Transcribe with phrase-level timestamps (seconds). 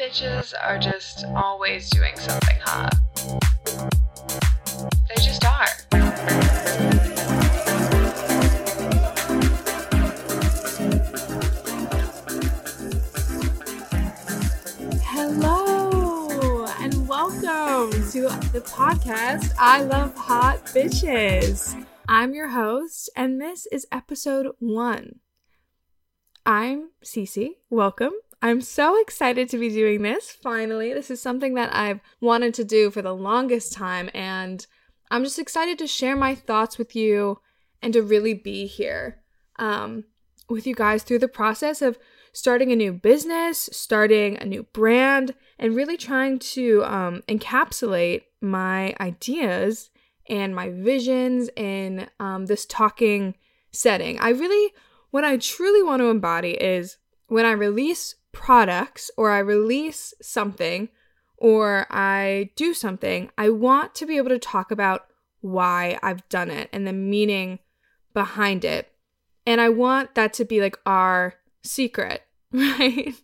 [0.00, 2.94] bitches are just always doing something hot.
[5.06, 5.66] They just are.
[15.04, 18.22] Hello and welcome to
[18.54, 21.84] the podcast I Love Hot Bitches.
[22.08, 25.16] I'm your host, and this is episode one.
[26.46, 27.50] I'm Cece.
[27.68, 28.12] Welcome.
[28.42, 30.30] I'm so excited to be doing this.
[30.30, 34.66] Finally, this is something that I've wanted to do for the longest time, and
[35.10, 37.40] I'm just excited to share my thoughts with you
[37.82, 39.20] and to really be here
[39.58, 40.04] um,
[40.48, 41.98] with you guys through the process of
[42.32, 48.94] starting a new business, starting a new brand, and really trying to um, encapsulate my
[49.00, 49.90] ideas
[50.28, 53.34] and my visions in um, this talking
[53.72, 54.18] setting.
[54.18, 54.72] I really,
[55.10, 60.88] what I truly want to embody is when I release products or I release something
[61.36, 65.06] or I do something, I want to be able to talk about
[65.40, 67.60] why I've done it and the meaning
[68.12, 68.92] behind it.
[69.46, 73.14] And I want that to be like our secret, right?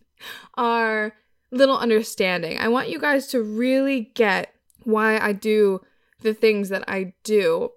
[0.55, 1.13] Our
[1.51, 2.57] little understanding.
[2.57, 5.81] I want you guys to really get why I do
[6.21, 7.71] the things that I do.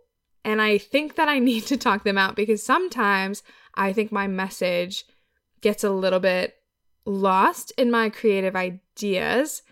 [0.45, 3.43] And I think that I need to talk them out because sometimes
[3.75, 5.05] I think my message
[5.61, 6.55] gets a little bit
[7.05, 9.63] lost in my creative ideas.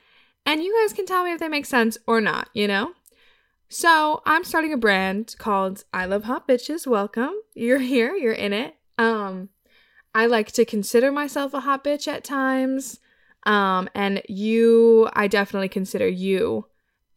[0.47, 2.93] And you guys can tell me if they make sense or not, you know?
[3.69, 6.87] So I'm starting a brand called I Love Hot Bitches.
[6.87, 7.35] Welcome.
[7.55, 8.77] You're here, you're in it.
[8.97, 9.51] Um,
[10.15, 12.99] I like to consider myself a hot bitch at times.
[13.45, 16.67] Um, and you, I definitely consider you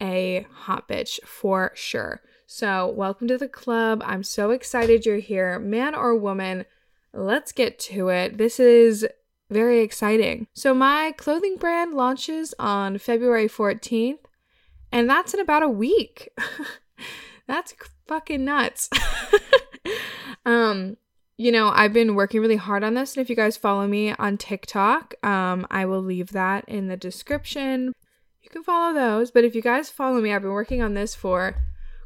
[0.01, 2.21] a hot bitch for sure.
[2.45, 4.03] So, welcome to the club.
[4.05, 6.65] I'm so excited you're here, man or woman.
[7.13, 8.37] Let's get to it.
[8.37, 9.07] This is
[9.51, 10.47] very exciting.
[10.53, 14.19] So, my clothing brand launches on February 14th,
[14.91, 16.29] and that's in about a week.
[17.47, 17.75] that's
[18.07, 18.89] fucking nuts.
[20.45, 20.97] um,
[21.37, 24.13] you know, I've been working really hard on this, and if you guys follow me
[24.13, 27.93] on TikTok, um, I will leave that in the description.
[28.41, 31.13] You can follow those, but if you guys follow me, I've been working on this
[31.13, 31.55] for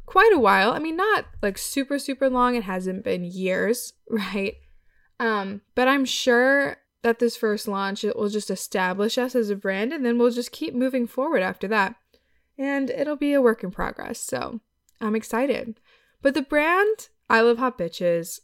[0.06, 0.72] quite a while.
[0.72, 2.54] I mean, not like super, super long.
[2.54, 4.54] It hasn't been years, right?
[5.18, 9.54] Um, but I'm sure that this first launch it will just establish us as a
[9.54, 11.94] brand, and then we'll just keep moving forward after that.
[12.58, 14.18] And it'll be a work in progress.
[14.18, 14.60] So
[15.00, 15.78] I'm excited.
[16.20, 18.40] But the brand I Love Hot Bitches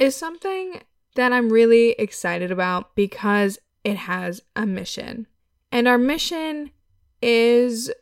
[0.00, 0.80] is something
[1.14, 5.28] that I'm really excited about because it has a mission.
[5.70, 6.72] And our mission
[7.22, 7.92] is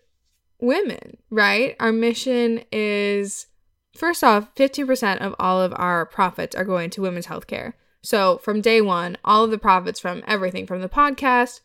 [0.58, 1.76] women, right?
[1.80, 3.46] Our mission is
[3.94, 7.74] first off, 15% of all of our profits are going to women's healthcare.
[8.06, 11.60] So from day one, all of the profits from everything from the podcast,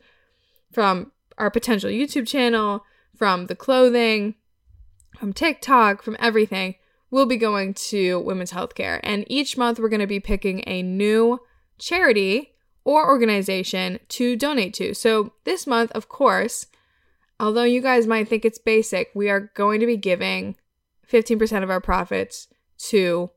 [0.72, 2.84] from our potential YouTube channel,
[3.16, 4.34] from the clothing,
[5.20, 6.76] from TikTok, from everything
[7.12, 9.00] will be going to women's healthcare.
[9.04, 11.42] And each month we're going to be picking a new
[11.78, 14.96] charity or organization to donate to.
[14.96, 16.66] So this month, of course,
[17.40, 20.56] although you guys might think it's basic, we are going to be giving
[21.08, 22.48] 15% of our profits
[22.90, 23.30] to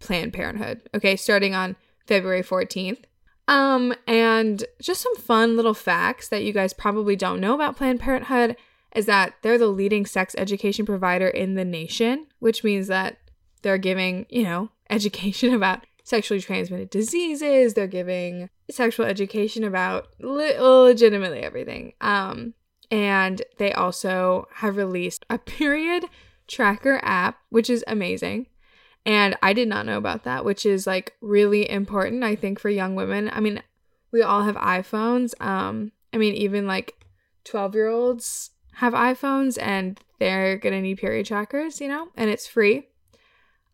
[0.00, 0.80] Planned Parenthood.
[0.92, 1.76] Okay, starting on
[2.08, 3.04] February 14th.
[3.46, 8.00] Um, and just some fun little facts that you guys probably don't know about Planned
[8.00, 8.56] Parenthood
[8.94, 13.18] is that they're the leading sex education provider in the nation, which means that
[13.62, 20.58] they're giving, you know, education about sexually transmitted diseases, they're giving sexual education about le-
[20.58, 21.92] legitimately everything.
[22.00, 22.54] Um,
[22.90, 26.04] and they also have released a period
[26.46, 28.46] tracker app, which is amazing.
[29.08, 32.68] And I did not know about that, which is like really important, I think, for
[32.68, 33.30] young women.
[33.32, 33.62] I mean,
[34.12, 35.32] we all have iPhones.
[35.40, 36.92] Um, I mean, even like
[37.44, 42.46] 12 year olds have iPhones and they're gonna need period trackers, you know, and it's
[42.46, 42.88] free.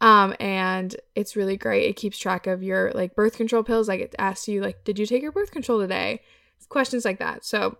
[0.00, 1.88] Um, and it's really great.
[1.88, 3.88] It keeps track of your like birth control pills.
[3.88, 6.20] Like it asks you, like, did you take your birth control today?
[6.68, 7.44] Questions like that.
[7.44, 7.78] So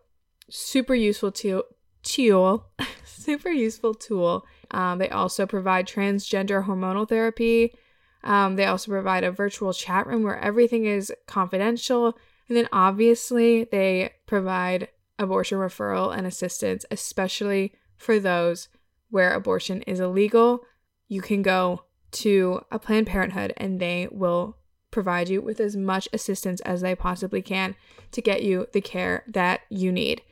[0.50, 1.62] super useful to
[2.02, 2.66] tool.
[3.04, 4.44] super useful tool.
[4.74, 7.76] Um, they also provide transgender hormonal therapy.
[8.24, 12.18] Um, they also provide a virtual chat room where everything is confidential.
[12.48, 18.68] And then obviously, they provide abortion referral and assistance, especially for those
[19.10, 20.64] where abortion is illegal.
[21.06, 24.56] You can go to a Planned Parenthood and they will
[24.90, 27.76] provide you with as much assistance as they possibly can
[28.10, 30.22] to get you the care that you need.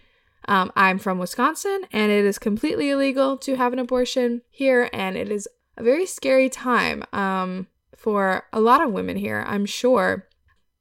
[0.49, 5.17] Um, I'm from Wisconsin and it is completely illegal to have an abortion here, and
[5.17, 7.67] it is a very scary time um,
[7.97, 10.29] for a lot of women here, I'm sure.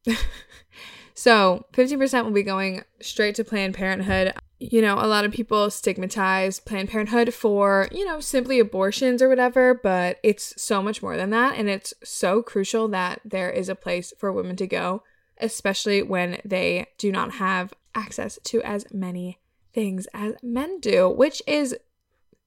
[1.14, 4.34] so, 15% will be going straight to Planned Parenthood.
[4.60, 9.30] you know, a lot of people stigmatize Planned Parenthood for, you know, simply abortions or
[9.30, 11.58] whatever, but it's so much more than that.
[11.58, 15.04] And it's so crucial that there is a place for women to go,
[15.40, 19.40] especially when they do not have access to as many
[19.74, 21.76] things as men do, which is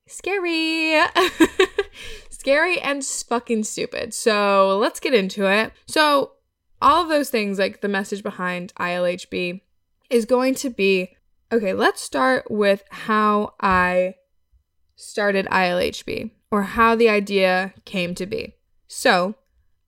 [0.06, 1.00] scary.
[2.44, 4.12] scary and fucking stupid.
[4.12, 5.72] So let's get into it.
[5.86, 6.32] So,
[6.82, 9.62] all of those things, like the message behind ILHB,
[10.10, 11.16] is going to be
[11.50, 14.16] okay, let's start with how I
[14.96, 18.54] started ILHB or how the idea came to be.
[18.88, 19.36] So,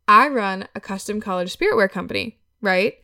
[0.09, 2.95] I run a custom college spiritwear company, right?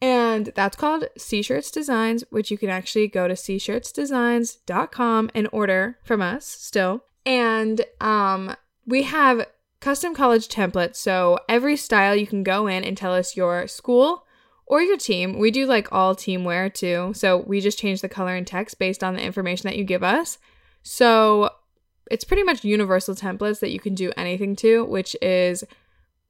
[0.00, 5.98] And that's called C Shirts Designs, which you can actually go to cshirtsdesigns.com and order
[6.04, 7.04] from us still.
[7.26, 8.54] And um,
[8.86, 9.46] we have
[9.80, 10.96] custom college templates.
[10.96, 14.24] So every style you can go in and tell us your school
[14.66, 15.38] or your team.
[15.38, 17.12] We do like all team wear too.
[17.14, 20.02] So we just change the color and text based on the information that you give
[20.02, 20.38] us.
[20.82, 21.50] So
[22.10, 25.64] it's pretty much universal templates that you can do anything to, which is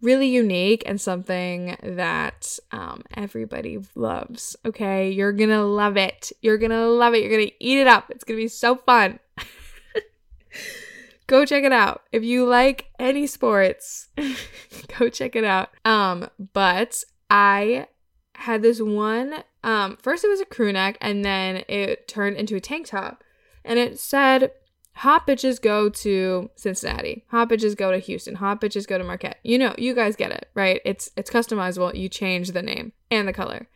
[0.00, 4.56] really unique and something that um, everybody loves.
[4.64, 6.32] Okay, you're gonna love it.
[6.40, 7.22] You're gonna love it.
[7.22, 8.10] You're gonna eat it up.
[8.10, 9.18] It's gonna be so fun.
[11.26, 12.02] go check it out.
[12.12, 14.08] If you like any sports,
[14.98, 15.70] go check it out.
[15.84, 17.88] Um, but I
[18.34, 19.34] had this one
[19.64, 23.24] um first it was a crew neck and then it turned into a tank top.
[23.64, 24.52] And it said
[24.98, 27.24] hot bitches go to Cincinnati.
[27.28, 28.34] Hot bitches go to Houston.
[28.36, 29.38] Hot bitches go to Marquette.
[29.44, 30.80] You know, you guys get it, right?
[30.84, 31.96] It's it's customizable.
[31.96, 33.68] You change the name and the color.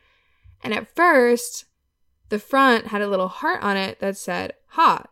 [0.65, 1.67] And at first,
[2.29, 5.11] the front had a little heart on it that said hot,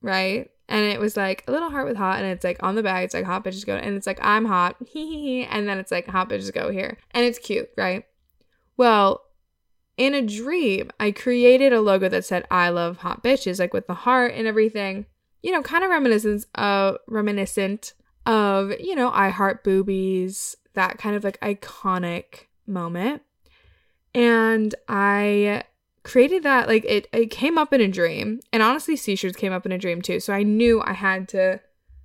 [0.00, 0.50] right?
[0.68, 3.04] And it was like a little heart with hot, and it's like on the bag,
[3.04, 6.28] it's like hot bitches go, and it's like I'm hot, and then it's like hot
[6.28, 8.04] bitches go here, and it's cute, right?
[8.76, 9.22] Well,
[9.96, 13.86] in a dream, I created a logo that said I love hot bitches, like with
[13.86, 15.06] the heart and everything
[15.42, 17.94] you know, kind of reminiscent of uh, reminiscent
[18.26, 23.22] of, you know, I heart boobies, that kind of like iconic moment.
[24.14, 25.64] And I
[26.04, 28.40] created that like it it came up in a dream.
[28.52, 30.20] And honestly, seashirts came up in a dream too.
[30.20, 31.60] So I knew I had to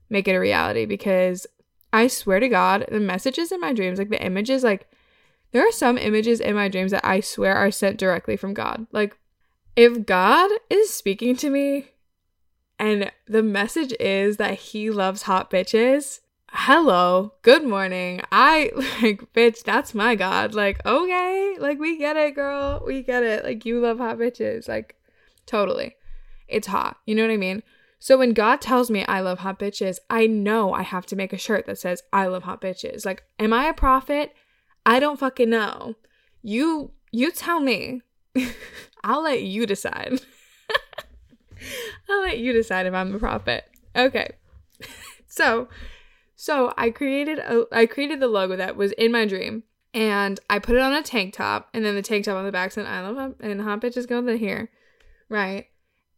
[0.09, 1.45] make it a reality because
[1.93, 4.89] I swear to God, the messages in my dreams, like the images, like
[5.51, 8.87] there are some images in my dreams that I swear are sent directly from God.
[8.91, 9.17] Like
[9.75, 11.89] if God is speaking to me
[12.79, 16.19] and the message is that he loves hot bitches.
[16.51, 18.21] Hello, good morning.
[18.31, 18.71] I
[19.01, 20.53] like, bitch, that's my God.
[20.53, 22.83] Like, okay, like, we get it, girl.
[22.85, 23.43] We get it.
[23.43, 24.67] Like, you love hot bitches.
[24.67, 24.95] Like,
[25.45, 25.95] totally.
[26.47, 26.97] It's hot.
[27.05, 27.63] You know what I mean?
[27.99, 31.33] So when God tells me I love hot bitches, I know I have to make
[31.33, 33.05] a shirt that says I love hot bitches.
[33.05, 34.33] Like, am I a prophet?
[34.85, 35.95] I don't fucking know.
[36.41, 38.01] You you tell me.
[39.03, 40.21] I'll let you decide.
[42.09, 43.69] I'll let you decide if I'm a prophet.
[43.95, 44.31] Okay.
[45.27, 45.67] so,
[46.35, 50.59] so I created a I created the logo that was in my dream and I
[50.59, 52.85] put it on a tank top and then the tank top on the back said
[52.85, 54.69] I love hot and hot bitches go to here.
[55.29, 55.67] Right?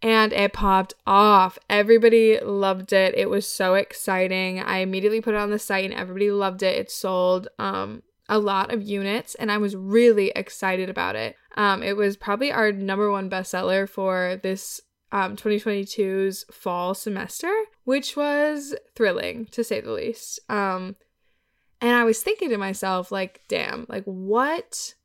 [0.01, 1.57] And it popped off.
[1.69, 3.16] Everybody loved it.
[3.18, 4.60] It was so exciting.
[4.60, 6.78] I immediately put it on the site and everybody loved it.
[6.78, 11.36] It sold um a lot of units and I was really excited about it.
[11.57, 14.80] Um, it was probably our number one bestseller for this
[15.11, 17.51] um, 2022's fall semester,
[17.83, 20.39] which was thrilling to say the least.
[20.49, 20.95] Um,
[21.81, 24.95] and I was thinking to myself, like, damn, like, what?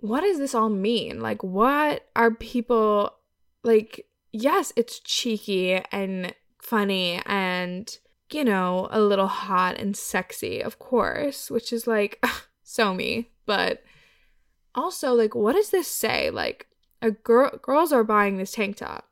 [0.00, 1.20] What does this all mean?
[1.20, 3.14] Like, what are people
[3.62, 4.06] like?
[4.32, 7.98] Yes, it's cheeky and funny and,
[8.30, 12.24] you know, a little hot and sexy, of course, which is like
[12.62, 13.30] so me.
[13.46, 13.82] But
[14.74, 16.30] also, like, what does this say?
[16.30, 16.66] Like,
[17.02, 19.08] a girl girls are buying this tank top.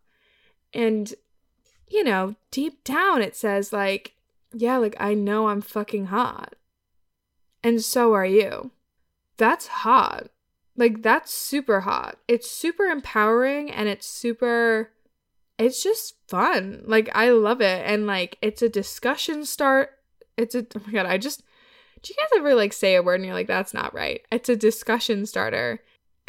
[0.72, 1.14] And
[1.88, 4.12] you know deep down it says like
[4.52, 6.54] yeah like i know i'm fucking hot.
[7.62, 8.70] And so are you.
[9.36, 10.28] That's hot.
[10.76, 12.18] Like that's super hot.
[12.28, 14.90] It's super empowering and it's super
[15.58, 16.84] it's just fun.
[16.86, 17.82] Like i love it.
[17.86, 19.90] And like it's a discussion start.
[20.36, 21.42] It's a oh my god i just
[22.02, 24.22] do you guys ever like say a word and you're like that's not right?
[24.30, 25.80] It's a discussion starter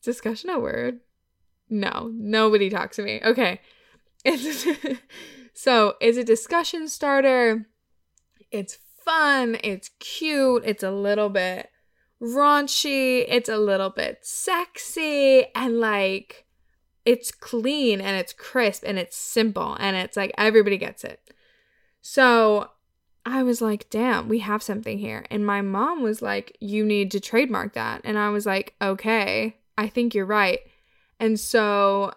[0.00, 1.00] discussion a word?
[1.68, 3.20] No, nobody talks to me.
[3.24, 3.60] Okay.
[4.24, 4.66] It's
[5.54, 7.66] so it's a discussion starter.
[8.50, 11.70] It's fun, it's cute, it's a little bit
[12.20, 16.46] raunchy, it's a little bit sexy, and like
[17.04, 21.20] it's clean and it's crisp and it's simple and it's like everybody gets it.
[22.02, 22.70] So
[23.24, 25.26] I was like, damn, we have something here.
[25.30, 28.00] And my mom was like, you need to trademark that.
[28.04, 29.56] And I was like, okay.
[29.80, 30.60] I think you're right.
[31.18, 32.12] And so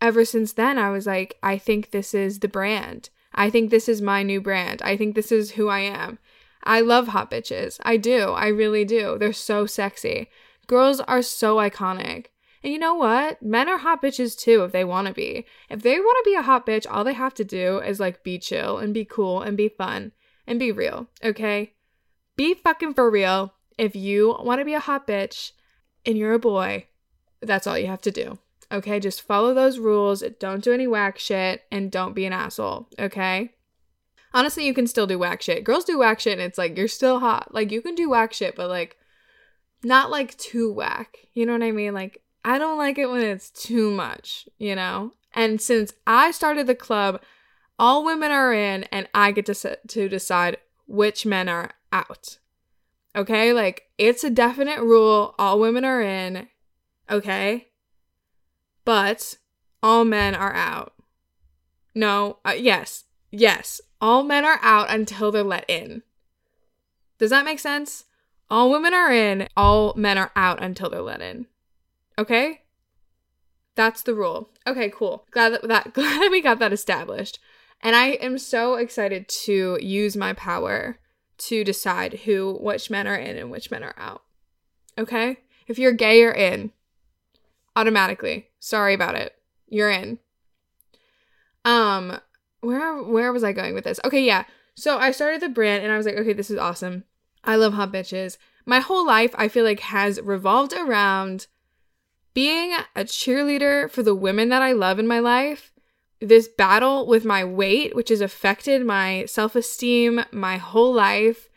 [0.00, 3.10] ever since then, I was like, I think this is the brand.
[3.34, 4.82] I think this is my new brand.
[4.82, 6.20] I think this is who I am.
[6.62, 7.80] I love hot bitches.
[7.82, 8.28] I do.
[8.28, 9.16] I really do.
[9.18, 10.28] They're so sexy.
[10.68, 12.26] Girls are so iconic.
[12.62, 13.42] And you know what?
[13.42, 15.44] Men are hot bitches too if they want to be.
[15.68, 18.22] If they want to be a hot bitch, all they have to do is like
[18.22, 20.12] be chill and be cool and be fun
[20.46, 21.72] and be real, okay?
[22.36, 23.54] Be fucking for real.
[23.76, 25.50] If you want to be a hot bitch
[26.06, 26.86] and you're a boy,
[27.42, 28.38] that's all you have to do.
[28.72, 30.24] Okay, just follow those rules.
[30.40, 32.88] Don't do any whack shit and don't be an asshole.
[32.98, 33.52] Okay.
[34.32, 35.64] Honestly, you can still do whack shit.
[35.64, 37.54] Girls do whack shit and it's like you're still hot.
[37.54, 38.96] Like you can do whack shit, but like
[39.84, 41.18] not like too whack.
[41.32, 41.94] You know what I mean?
[41.94, 45.12] Like I don't like it when it's too much, you know?
[45.32, 47.20] And since I started the club,
[47.78, 52.38] all women are in and I get to to decide which men are out.
[53.16, 53.52] Okay?
[53.52, 55.34] Like it's a definite rule.
[55.38, 56.48] All women are in.
[57.10, 57.68] Okay?
[58.86, 59.34] but
[59.82, 60.94] all men are out.
[61.94, 66.02] No, uh, yes, yes, all men are out until they're let in.
[67.18, 68.04] Does that make sense?
[68.48, 71.46] All women are in, all men are out until they're let in.
[72.16, 72.62] Okay?
[73.74, 74.50] That's the rule.
[74.66, 75.26] Okay, cool.
[75.32, 77.38] Glad that, that glad that we got that established.
[77.82, 80.98] And I am so excited to use my power
[81.38, 84.22] to decide who which men are in and which men are out.
[84.98, 85.38] Okay?
[85.66, 86.72] If you're gay, you're in
[87.74, 88.48] automatically.
[88.58, 89.34] Sorry about it.
[89.68, 90.18] You're in.
[91.64, 92.20] Um,
[92.60, 94.00] where where was I going with this?
[94.04, 94.44] Okay, yeah.
[94.74, 97.04] So I started the brand and I was like, okay, this is awesome.
[97.44, 98.38] I love hot bitches.
[98.64, 101.46] My whole life I feel like has revolved around
[102.34, 105.72] being a cheerleader for the women that I love in my life.
[106.20, 111.48] This battle with my weight, which has affected my self-esteem my whole life,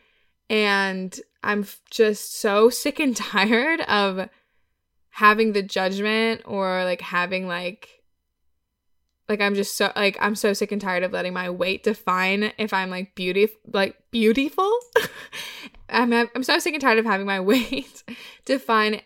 [0.50, 4.28] and I'm just so sick and tired of
[5.10, 8.00] having the judgment or like having like
[9.28, 12.52] like I'm just so like I'm so sick and tired of letting my weight define
[12.58, 14.70] if I'm like beauty like beautiful.
[15.88, 18.02] I'm I'm so sick and tired of having my weight
[18.44, 19.02] define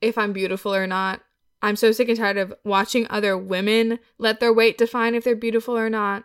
[0.00, 1.22] if I'm beautiful or not.
[1.62, 5.36] I'm so sick and tired of watching other women let their weight define if they're
[5.36, 6.24] beautiful or not.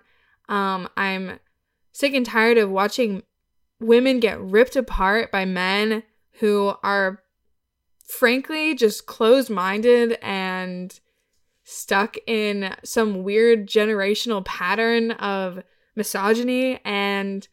[0.50, 1.39] Um I'm
[1.91, 3.24] sick and tired of watching
[3.79, 6.03] women get ripped apart by men
[6.39, 7.22] who are
[8.08, 11.00] frankly just closed minded and
[11.63, 15.62] stuck in some weird generational pattern of
[15.96, 16.79] misogyny.
[16.86, 17.46] And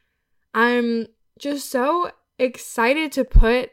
[0.54, 3.70] I'm just so excited to put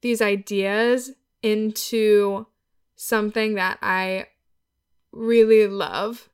[0.00, 1.12] these ideas
[1.42, 2.46] into
[3.02, 4.26] something that I
[5.10, 6.28] really love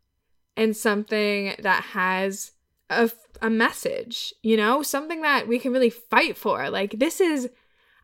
[0.55, 2.53] and something that has
[2.91, 3.11] a,
[3.41, 6.69] a message, you know, something that we can really fight for.
[6.69, 7.49] Like, this is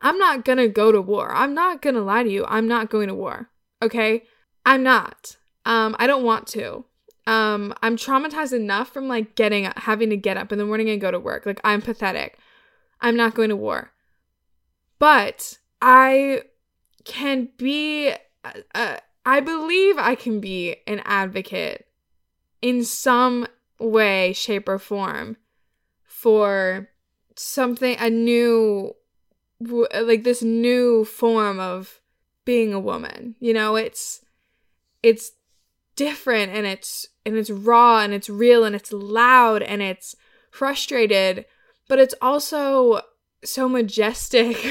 [0.00, 1.34] I'm not gonna go to war.
[1.34, 2.46] I'm not gonna lie to you.
[2.48, 3.50] I'm not going to war.
[3.82, 4.24] Okay?
[4.64, 5.36] I'm not.
[5.66, 6.86] Um, I don't want to.
[7.26, 11.00] Um, I'm traumatized enough from like getting having to get up in the morning and
[11.00, 11.44] go to work.
[11.44, 12.38] Like I'm pathetic.
[13.00, 13.92] I'm not going to war.
[14.98, 16.42] But I
[17.04, 18.14] can be
[18.74, 18.96] uh,
[19.26, 21.86] I believe I can be an advocate
[22.60, 23.46] in some
[23.78, 25.36] way, shape, or form
[26.04, 26.88] for
[27.36, 28.94] something, a new
[29.60, 32.00] like this new form of
[32.44, 33.36] being a woman.
[33.40, 34.24] You know, it's
[35.02, 35.32] it's
[35.96, 40.14] different and it's and it's raw and it's real and it's loud and it's
[40.50, 41.46] frustrated,
[41.88, 43.02] but it's also
[43.44, 44.64] so majestic.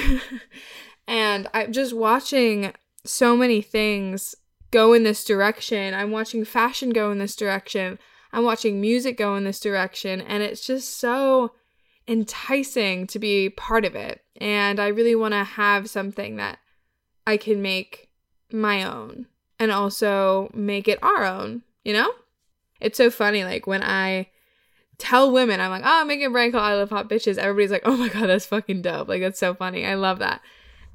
[1.08, 2.74] and I'm just watching
[3.06, 4.36] so many things
[4.72, 5.94] go in this direction.
[5.94, 8.00] I'm watching fashion go in this direction.
[8.32, 11.52] I'm watching music go in this direction and it's just so
[12.08, 14.22] enticing to be part of it.
[14.42, 16.58] And I really want to have something that
[17.28, 18.10] I can make
[18.52, 19.28] my own
[19.60, 22.12] and also make it our own, you know?
[22.82, 24.28] It's so funny, like when I
[24.98, 27.72] tell women, I'm like, oh, I'm making a brand called I Love Hot Bitches, everybody's
[27.72, 29.08] like, oh my god, that's fucking dope.
[29.08, 29.86] Like, that's so funny.
[29.86, 30.42] I love that.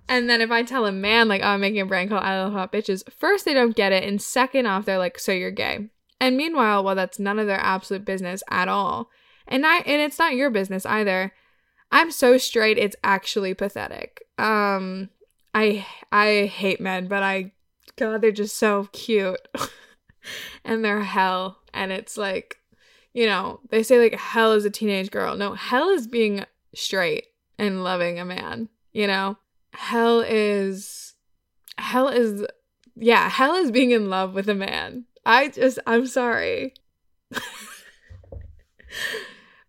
[0.09, 2.43] And then if I tell a man, like, oh, I'm making a brand called I
[2.43, 4.05] Love Hot Bitches, first, they don't get it.
[4.05, 5.91] And second off, they're like, so you're gay.
[6.21, 9.11] And meanwhile, well, that's none of their absolute business at all.
[9.47, 11.33] And I and it's not your business either.
[11.91, 14.23] I'm so straight, it's actually pathetic.
[14.37, 15.11] Um
[15.55, 17.53] I I hate men, but I
[17.97, 19.41] god, they're just so cute.
[20.65, 22.57] and they're hell and it's like
[23.15, 25.37] you know, they say like hell is a teenage girl.
[25.37, 27.27] No, hell is being straight
[27.59, 29.39] and loving a man, you know?
[29.75, 31.15] Hell is
[31.77, 32.47] hell is
[32.97, 35.05] yeah, hell is being in love with a man.
[35.25, 36.75] I just I'm sorry.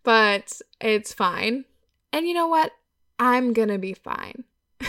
[0.04, 1.66] but it's fine.
[2.12, 2.72] And you know what?
[3.20, 4.46] I'm gonna be fine.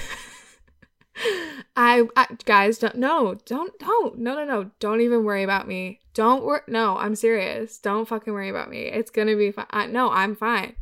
[1.76, 6.00] I, I guys don't no don't don't no no no don't even worry about me
[6.14, 10.11] don't worry no I'm serious don't fucking worry about me it's gonna be fine no
[10.11, 10.76] I'm fine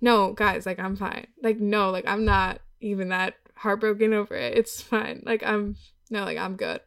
[0.00, 4.56] no guys like I'm fine like no like I'm not even that heartbroken over it
[4.56, 5.76] it's fine like I'm
[6.10, 6.80] no like I'm good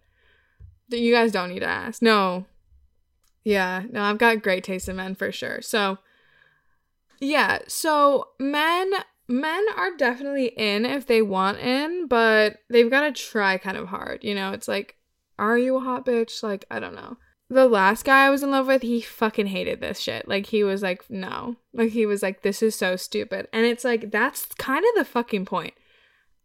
[0.89, 2.45] you guys don't need to ask no
[3.43, 5.97] yeah no I've got great taste in men for sure so
[7.19, 8.91] yeah so men
[9.27, 13.87] men are definitely in if they want in, but they've got to try kind of
[13.87, 14.23] hard.
[14.23, 14.95] You know, it's like,
[15.37, 16.43] are you a hot bitch?
[16.43, 17.17] Like, I don't know.
[17.49, 20.27] The last guy I was in love with, he fucking hated this shit.
[20.27, 21.57] Like, he was like, no.
[21.73, 23.47] Like, he was like, this is so stupid.
[23.53, 25.73] And it's like, that's kind of the fucking point.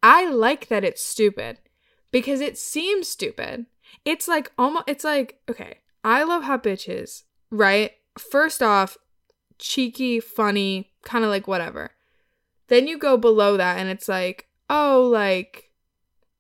[0.03, 1.59] I like that it's stupid
[2.11, 3.67] because it seems stupid.
[4.05, 7.93] It's like almost, it's like, okay, I love hot bitches, right?
[8.19, 8.97] First off,
[9.59, 11.91] cheeky, funny, kind of like whatever.
[12.69, 15.71] Then you go below that and it's like, oh, like,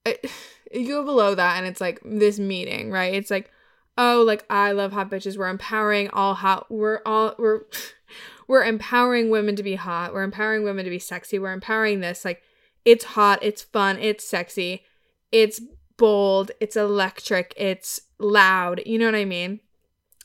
[0.06, 0.14] eh,
[0.72, 3.14] you go below that and it's like this meeting, right?
[3.14, 3.50] It's like,
[3.98, 5.36] oh, like I love hot bitches.
[5.36, 6.66] We're empowering all hot.
[6.70, 7.62] We're all we're
[8.48, 10.14] we're empowering women to be hot.
[10.14, 11.38] We're empowering women to be sexy.
[11.38, 12.24] We're empowering this.
[12.24, 12.42] Like,
[12.84, 13.38] it's hot.
[13.42, 13.98] It's fun.
[13.98, 14.84] It's sexy.
[15.32, 15.60] It's
[15.96, 16.50] bold.
[16.60, 17.54] It's electric.
[17.56, 18.82] It's loud.
[18.86, 19.60] You know what I mean?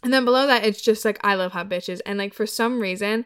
[0.03, 1.99] And then below that, it's just like I love hot bitches.
[2.05, 3.25] And like for some reason,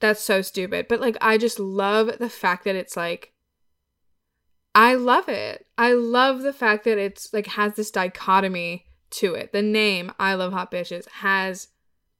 [0.00, 0.88] that's so stupid.
[0.88, 3.32] But like I just love the fact that it's like
[4.74, 5.66] I love it.
[5.76, 9.52] I love the fact that it's like has this dichotomy to it.
[9.52, 11.68] The name I love hot bitches has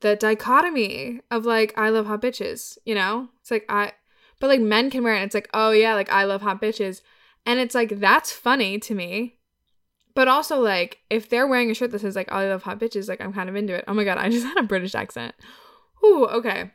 [0.01, 3.29] the dichotomy of like I love hot bitches, you know?
[3.41, 3.93] It's like I
[4.41, 6.61] but like men can wear it and it's like, "Oh yeah, like I love hot
[6.61, 7.03] bitches."
[7.47, 9.37] And it's like that's funny to me.
[10.15, 13.09] But also like if they're wearing a shirt that says like I love hot bitches,
[13.09, 13.85] like I'm kind of into it.
[13.87, 15.35] Oh my god, I just had a British accent.
[16.05, 16.73] Ooh, okay.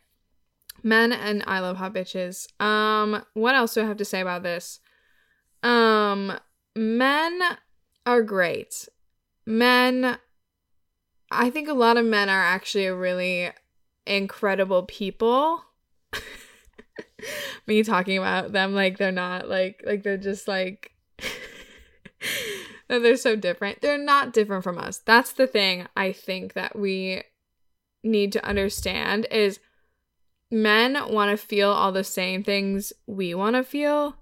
[0.84, 2.48] Men and I love hot bitches.
[2.62, 4.80] Um, what else do I have to say about this?
[5.64, 6.38] Um,
[6.76, 7.42] men
[8.06, 8.88] are great.
[9.48, 10.20] Men
[11.32, 13.52] I think a lot of men are actually really
[14.06, 15.64] incredible people.
[17.68, 20.92] Me talking about them like they're not like like they're just like
[22.88, 23.82] that they're so different.
[23.82, 25.00] They're not different from us.
[25.00, 27.24] That's the thing I think that we
[28.04, 29.60] need to understand is
[30.52, 34.18] men want to feel all the same things we want to feel,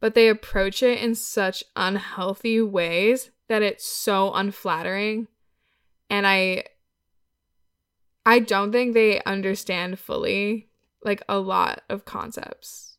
[0.00, 5.28] but they approach it in such unhealthy ways that it's so unflattering.
[6.08, 6.64] And I
[8.26, 10.69] I don't think they understand fully
[11.02, 12.96] like a lot of concepts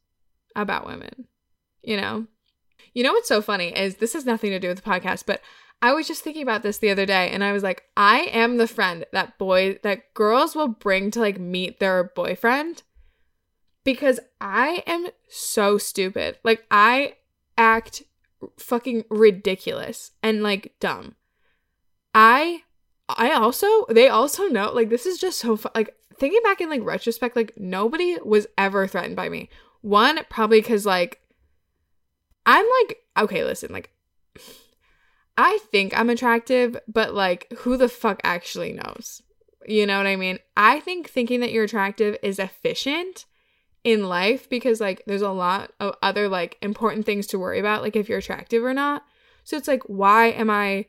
[0.55, 1.27] about women,
[1.81, 2.27] you know?
[2.93, 5.41] You know what's so funny is this has nothing to do with the podcast, but
[5.81, 8.57] I was just thinking about this the other day and I was like, I am
[8.57, 12.83] the friend that boy that girls will bring to like meet their boyfriend
[13.83, 16.37] because I am so stupid.
[16.43, 17.15] Like I
[17.57, 18.03] act
[18.57, 21.15] fucking ridiculous and like dumb.
[22.13, 22.63] I
[23.09, 26.69] I also they also know like this is just so fu- like thinking back in
[26.69, 29.49] like retrospect like nobody was ever threatened by me.
[29.81, 31.19] One probably cuz like
[32.45, 33.89] I'm like okay, listen, like
[35.37, 39.23] I think I'm attractive, but like, who the fuck actually knows?
[39.67, 40.39] You know what I mean?
[40.55, 43.25] I think thinking that you're attractive is efficient
[43.83, 47.81] in life because like there's a lot of other like important things to worry about,
[47.81, 49.03] like if you're attractive or not.
[49.43, 50.85] So it's like, why am I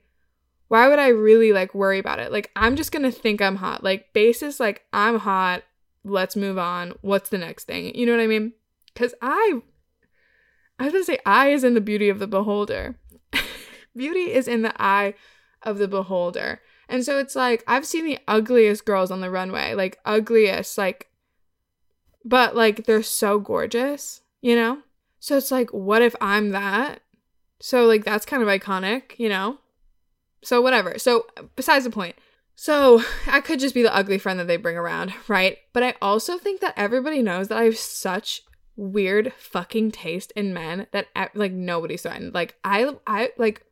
[0.72, 2.32] why would I really like worry about it?
[2.32, 3.84] Like I'm just gonna think I'm hot.
[3.84, 5.64] Like basis, like I'm hot,
[6.02, 6.94] let's move on.
[7.02, 7.94] What's the next thing?
[7.94, 8.54] You know what I mean?
[8.94, 9.60] Cause I
[10.78, 12.94] I was gonna say I is in the beauty of the beholder.
[13.94, 15.12] Beauty is in the eye
[15.62, 16.62] of the beholder.
[16.88, 21.10] And so it's like I've seen the ugliest girls on the runway, like ugliest, like
[22.24, 24.78] but like they're so gorgeous, you know?
[25.20, 27.02] So it's like what if I'm that?
[27.60, 29.58] So like that's kind of iconic, you know?
[30.42, 30.98] So whatever.
[30.98, 31.26] So
[31.56, 32.16] besides the point.
[32.54, 35.58] So I could just be the ugly friend that they bring around, right?
[35.72, 38.42] But I also think that everybody knows that I have such
[38.76, 42.34] weird fucking taste in men that like nobody's threatened.
[42.34, 43.64] Like I I like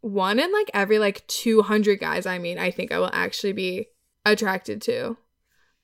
[0.00, 3.88] one in like every like 200 guys I meet, I think I will actually be
[4.24, 5.16] attracted to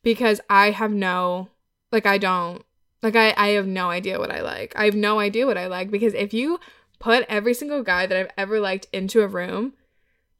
[0.03, 1.49] because I have no,
[1.91, 2.65] like, I don't,
[3.03, 4.75] like, I, I have no idea what I like.
[4.77, 6.61] I have no idea what I like because if you
[6.99, 9.75] put every single guy that I've ever liked into a room,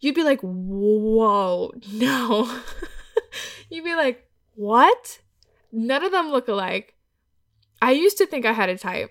[0.05, 2.61] you'd be like, whoa, no.
[3.71, 5.21] you'd be like, what?
[5.73, 6.95] None of them look alike.
[7.81, 9.11] I used to think I had a type,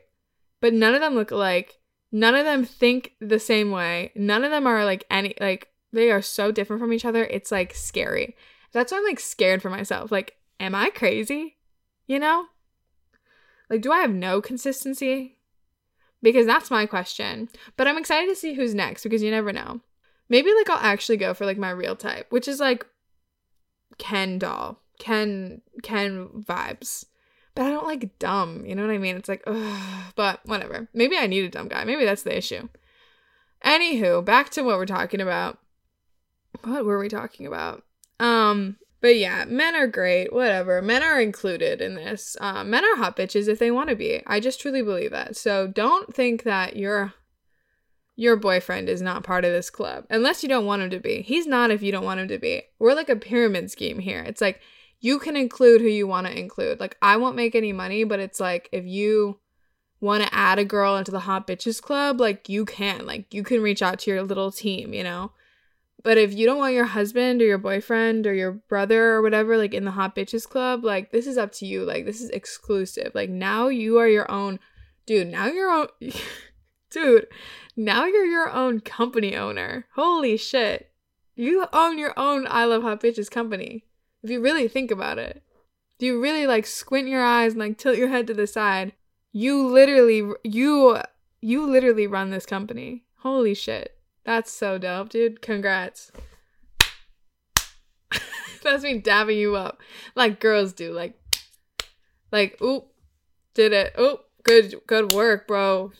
[0.61, 1.79] but none of them look alike.
[2.11, 4.11] None of them think the same way.
[4.15, 7.25] None of them are like any like they are so different from each other.
[7.25, 8.35] It's like scary.
[8.71, 10.11] That's why I'm like scared for myself.
[10.11, 11.57] Like, am I crazy?
[12.05, 12.45] You know?
[13.69, 15.37] Like, do I have no consistency?
[16.21, 17.49] Because that's my question.
[17.77, 19.81] But I'm excited to see who's next because you never know.
[20.29, 22.85] Maybe like I'll actually go for like my real type, which is like
[23.97, 27.05] Ken doll, Ken Ken vibes.
[27.55, 28.65] But I don't like dumb.
[28.65, 29.15] You know what I mean?
[29.15, 30.13] It's like, ugh.
[30.15, 30.87] But whatever.
[30.93, 31.83] Maybe I need a dumb guy.
[31.83, 32.67] Maybe that's the issue.
[33.63, 35.59] Anywho, back to what we're talking about.
[36.63, 37.83] What were we talking about?
[38.19, 40.33] Um, but yeah, men are great.
[40.33, 40.81] Whatever.
[40.81, 42.35] Men are included in this.
[42.41, 44.23] Um, men are hot bitches if they want to be.
[44.25, 45.35] I just truly believe that.
[45.35, 47.13] So don't think that your
[48.15, 51.21] your boyfriend is not part of this club unless you don't want him to be.
[51.21, 52.63] He's not if you don't want him to be.
[52.79, 54.21] We're like a pyramid scheme here.
[54.21, 54.61] It's like
[54.99, 56.79] you can include who you want to include.
[56.79, 59.39] Like I won't make any money, but it's like if you
[59.99, 63.05] want to add a girl into the hot bitches club, like you can.
[63.05, 65.31] Like you can reach out to your little team, you know?
[66.03, 69.57] But if you don't want your husband or your boyfriend or your brother or whatever
[69.57, 71.83] like in the hot bitches club, like this is up to you.
[71.83, 73.11] Like this is exclusive.
[73.15, 74.59] Like now you are your own
[75.05, 75.87] dude, now you're own
[76.93, 77.27] dude,
[77.75, 79.85] now you're your own company owner.
[79.95, 80.91] Holy shit.
[81.35, 83.83] You own your own I Love Hot Bitches company.
[84.21, 85.41] If you really think about it.
[85.99, 88.93] If you really like squint your eyes and like tilt your head to the side,
[89.31, 90.99] you literally you
[91.41, 93.03] you literally run this company.
[93.17, 93.97] Holy shit.
[94.23, 95.41] That's so dope, dude.
[95.41, 96.11] Congrats.
[98.63, 99.81] That's me dabbing you up.
[100.15, 100.93] Like girls do.
[100.93, 101.19] Like
[102.31, 102.87] like oop.
[103.53, 103.93] Did it.
[103.99, 104.21] Oop.
[104.43, 105.91] Good good work, bro.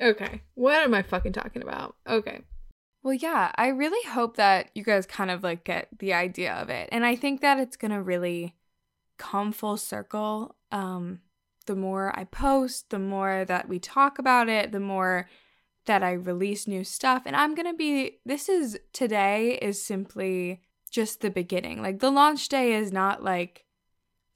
[0.00, 0.42] Okay.
[0.54, 1.96] What am I fucking talking about?
[2.06, 2.42] Okay.
[3.02, 6.70] Well, yeah, I really hope that you guys kind of like get the idea of
[6.70, 6.88] it.
[6.90, 8.54] And I think that it's going to really
[9.18, 10.56] come full circle.
[10.72, 11.20] Um,
[11.66, 15.28] the more I post, the more that we talk about it, the more
[15.86, 17.24] that I release new stuff.
[17.26, 21.82] And I'm going to be, this is today is simply just the beginning.
[21.82, 23.64] Like the launch day is not like,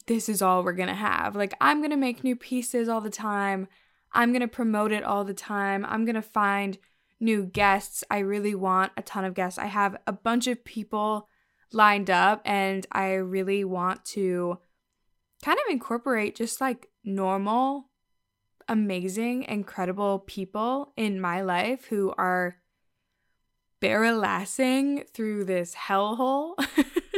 [0.06, 1.36] this is all we're going to have.
[1.36, 3.68] Like I'm going to make new pieces all the time.
[4.12, 5.84] I'm going to promote it all the time.
[5.84, 6.78] I'm going to find
[7.20, 8.04] new guests.
[8.10, 9.58] I really want a ton of guests.
[9.58, 11.28] I have a bunch of people
[11.72, 14.58] lined up and I really want to
[15.42, 17.90] kind of incorporate just like normal,
[18.68, 22.56] amazing, incredible people in my life who are
[23.80, 26.54] barrelassing through this hellhole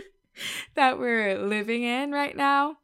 [0.74, 2.76] that we're living in right now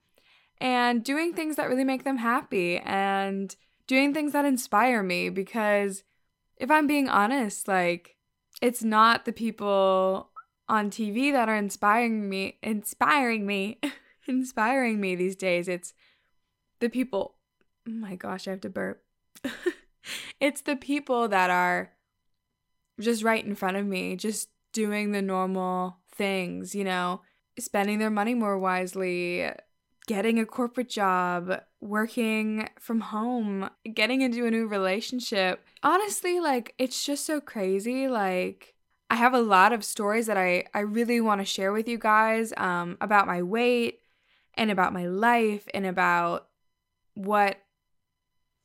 [0.59, 6.03] and doing things that really make them happy and doing things that inspire me because
[6.57, 8.17] if I'm being honest, like
[8.61, 10.31] it's not the people
[10.69, 13.79] on TV that are inspiring me, inspiring me,
[14.27, 15.69] inspiring me these days.
[15.69, 15.95] It's
[16.81, 17.37] the people.
[17.89, 19.03] Oh my gosh, I have to burp.
[20.41, 21.93] it's the people that are
[23.01, 27.21] just right in front of me, just doing the normal things, you know,
[27.59, 29.49] spending their money more wisely,
[30.07, 35.65] getting a corporate job, working from home, getting into a new relationship.
[35.83, 38.09] Honestly, like it's just so crazy.
[38.09, 38.75] Like
[39.11, 41.99] I have a lot of stories that I I really want to share with you
[41.99, 44.01] guys um about my weight
[44.55, 46.49] and about my life and about
[47.15, 47.59] what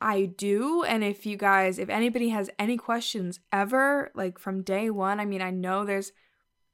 [0.04, 4.90] I do and if you guys if anybody has any questions ever like from day
[4.90, 6.12] 1, I mean I know there's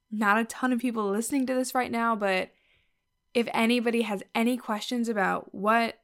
[0.10, 2.52] not a ton of people listening to this right now, but
[3.34, 6.00] if anybody has any questions about what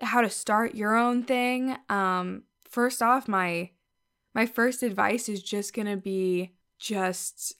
[0.00, 3.70] how to start your own thing, um first off my
[4.34, 7.54] my first advice is just to be just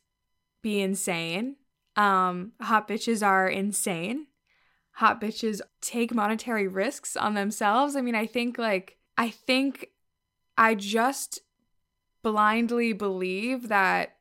[0.62, 1.56] be insane.
[1.96, 4.26] Um hot bitches are insane.
[4.94, 7.96] Hot bitches take monetary risks on themselves.
[7.96, 9.88] I mean, I think like I think
[10.56, 11.40] I just
[12.22, 14.16] blindly believe that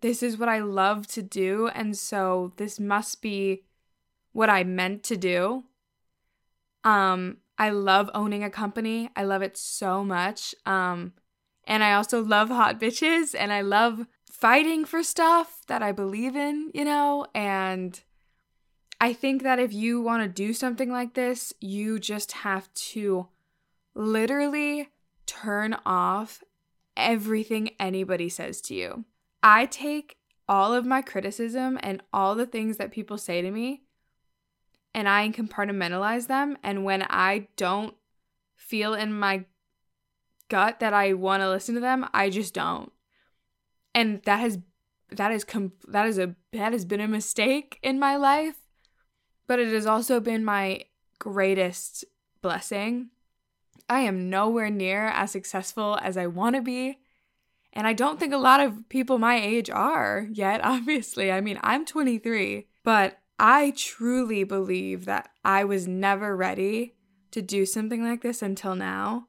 [0.00, 1.68] this is what I love to do.
[1.68, 3.64] And so this must be
[4.32, 5.64] what I meant to do.
[6.84, 9.10] Um, I love owning a company.
[9.14, 10.54] I love it so much.
[10.64, 11.12] Um,
[11.64, 16.34] and I also love hot bitches and I love fighting for stuff that I believe
[16.34, 17.26] in, you know?
[17.34, 18.00] And
[19.00, 23.28] I think that if you want to do something like this, you just have to
[23.94, 24.88] literally
[25.26, 26.42] turn off
[26.96, 29.04] everything anybody says to you.
[29.42, 30.16] I take
[30.48, 33.82] all of my criticism and all the things that people say to me
[34.94, 36.58] and I compartmentalize them.
[36.62, 37.94] And when I don't
[38.56, 39.44] feel in my
[40.48, 42.92] gut that I want to listen to them, I just don't.
[43.94, 44.58] And that has
[45.12, 48.56] that is com- that is a that has been a mistake in my life,
[49.46, 50.84] but it has also been my
[51.18, 52.04] greatest
[52.42, 53.10] blessing.
[53.88, 56.98] I am nowhere near as successful as I want to be.
[57.72, 61.30] And I don't think a lot of people my age are yet, obviously.
[61.32, 66.94] I mean, I'm 23, but I truly believe that I was never ready
[67.30, 69.28] to do something like this until now.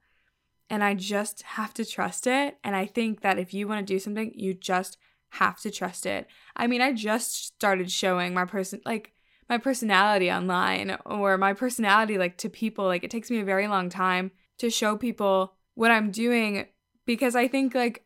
[0.69, 2.57] and I just have to trust it.
[2.63, 4.97] And I think that if you want to do something, you just
[5.31, 6.27] have to trust it.
[6.55, 9.13] I mean, I just started showing my person like
[9.49, 12.85] my personality online or my personality like to people.
[12.85, 16.67] Like it takes me a very long time to show people what I'm doing
[17.05, 18.05] because I think like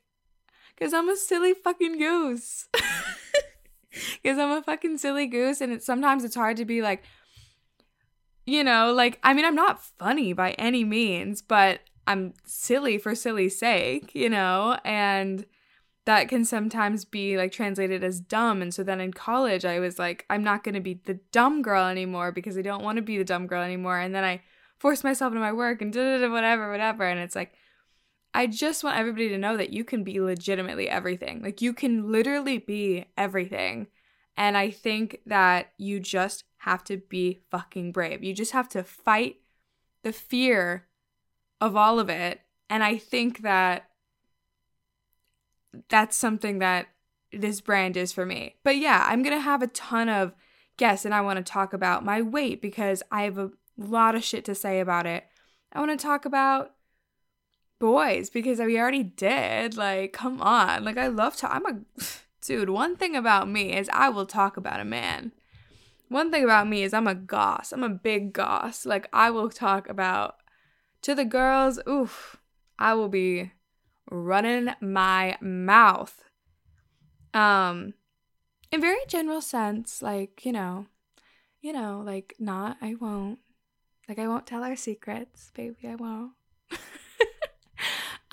[0.79, 2.67] cuz I'm a silly fucking goose.
[4.23, 7.03] Cuz I'm a fucking silly goose and it's sometimes it's hard to be like
[8.45, 13.15] you know, like I mean I'm not funny by any means, but I'm silly for
[13.15, 15.45] silly's sake, you know, and
[16.05, 18.61] that can sometimes be like translated as dumb.
[18.61, 21.63] And so then in college, I was like, I'm not going to be the dumb
[21.63, 23.97] girl anymore because I don't want to be the dumb girl anymore.
[23.97, 24.41] And then I
[24.77, 27.03] forced myself into my work and da whatever, whatever.
[27.05, 27.53] And it's like,
[28.35, 31.41] I just want everybody to know that you can be legitimately everything.
[31.41, 33.87] Like, you can literally be everything.
[34.35, 38.23] And I think that you just have to be fucking brave.
[38.23, 39.37] You just have to fight
[40.03, 40.85] the fear
[41.61, 42.41] of all of it.
[42.69, 43.89] And I think that
[45.89, 46.87] that's something that
[47.31, 48.55] this brand is for me.
[48.63, 50.33] But yeah, I'm going to have a ton of
[50.75, 54.25] guests and I want to talk about my weight because I have a lot of
[54.25, 55.23] shit to say about it.
[55.71, 56.74] I want to talk about
[57.79, 59.77] boys because we already did.
[59.77, 60.83] Like, come on.
[60.83, 61.53] Like, I love to.
[61.53, 61.79] I'm a.
[62.41, 65.31] Dude, one thing about me is I will talk about a man.
[66.09, 67.71] One thing about me is I'm a goss.
[67.71, 68.85] I'm a big goss.
[68.85, 70.35] Like, I will talk about.
[71.01, 72.37] To the girls, oof,
[72.79, 73.51] I will be
[74.09, 76.23] running my mouth.
[77.33, 77.93] Um,
[78.71, 80.87] in very general sense, like, you know,
[81.61, 83.39] you know, like not I won't.
[84.07, 86.33] Like I won't tell our secrets, baby, I won't.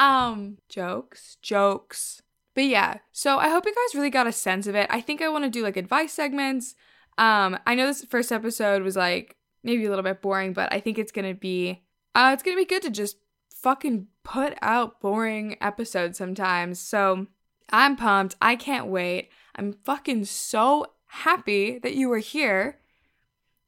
[0.03, 2.23] Um, jokes, jokes.
[2.55, 4.87] But yeah, so I hope you guys really got a sense of it.
[4.91, 6.75] I think I want to do like advice segments.
[7.19, 10.81] Um, I know this first episode was like maybe a little bit boring, but I
[10.81, 11.83] think it's gonna be
[12.15, 13.17] uh it's gonna be good to just
[13.55, 16.81] fucking put out boring episodes sometimes.
[16.81, 17.27] So
[17.71, 18.37] I'm pumped.
[18.41, 19.31] I can't wait.
[19.55, 22.81] I'm fucking so happy that you were here.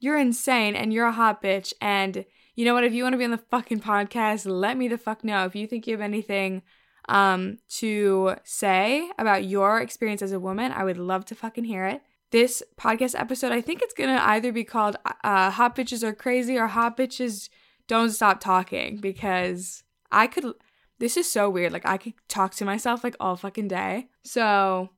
[0.00, 1.72] You're insane and you're a hot bitch.
[1.80, 2.84] And you know what?
[2.84, 5.44] If you want to be on the fucking podcast, let me the fuck know.
[5.44, 6.62] If you think you have anything
[7.06, 11.86] um to say about your experience as a woman, I would love to fucking hear
[11.86, 12.02] it.
[12.30, 16.58] This podcast episode, I think it's gonna either be called uh, "Hot Bitches Are Crazy"
[16.58, 17.48] or "Hot Bitches
[17.86, 20.54] Don't Stop Talking" because I could
[20.98, 21.72] this is so weird.
[21.72, 24.08] Like I could talk to myself like all fucking day.
[24.22, 24.90] So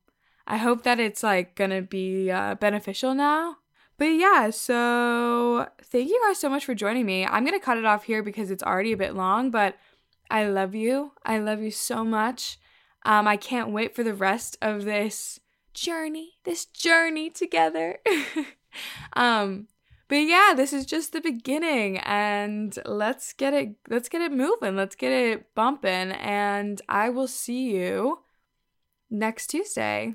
[0.46, 3.56] I hope that it's like gonna be uh, beneficial now.
[3.98, 7.24] But yeah, so thank you guys so much for joining me.
[7.24, 9.76] I'm gonna cut it off here because it's already a bit long, but
[10.30, 11.12] I love you.
[11.24, 12.58] I love you so much.
[13.04, 15.40] Um, I can't wait for the rest of this
[15.72, 17.98] journey, this journey together.
[19.14, 19.68] um,
[20.08, 24.76] but yeah, this is just the beginning and let's get it let's get it moving.
[24.76, 28.20] Let's get it bumping and I will see you
[29.10, 30.14] next Tuesday.